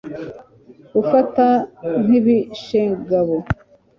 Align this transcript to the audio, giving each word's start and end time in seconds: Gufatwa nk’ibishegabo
Gufatwa 0.93 1.45
nk’ibishegabo 2.03 3.35